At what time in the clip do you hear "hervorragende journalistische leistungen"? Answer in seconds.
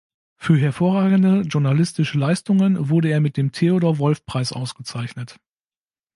0.57-2.89